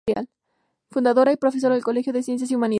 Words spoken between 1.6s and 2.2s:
del Colegio